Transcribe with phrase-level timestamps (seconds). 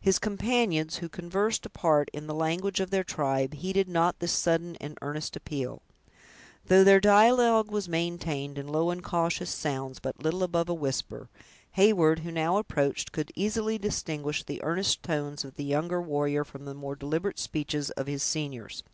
[0.00, 4.76] His companions, who conversed apart in the language of their tribe, heeded not this sudden
[4.80, 5.82] and earnest appeal.
[6.66, 11.28] Though their dialogue was maintained in low and cautious sounds, but little above a whisper,
[11.72, 16.64] Heyward, who now approached, could easily distinguish the earnest tones of the younger warrior from
[16.64, 18.84] the more deliberate speeches of his seniors.